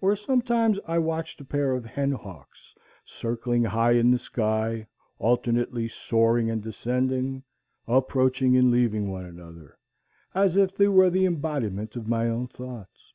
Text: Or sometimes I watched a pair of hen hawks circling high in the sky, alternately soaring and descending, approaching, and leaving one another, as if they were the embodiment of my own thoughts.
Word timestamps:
Or 0.00 0.14
sometimes 0.14 0.78
I 0.86 0.98
watched 0.98 1.40
a 1.40 1.44
pair 1.44 1.74
of 1.74 1.84
hen 1.84 2.12
hawks 2.12 2.76
circling 3.04 3.64
high 3.64 3.90
in 3.94 4.12
the 4.12 4.20
sky, 4.20 4.86
alternately 5.18 5.88
soaring 5.88 6.48
and 6.48 6.62
descending, 6.62 7.42
approaching, 7.88 8.56
and 8.56 8.70
leaving 8.70 9.10
one 9.10 9.24
another, 9.24 9.76
as 10.32 10.54
if 10.54 10.76
they 10.76 10.86
were 10.86 11.10
the 11.10 11.26
embodiment 11.26 11.96
of 11.96 12.06
my 12.06 12.28
own 12.28 12.46
thoughts. 12.46 13.14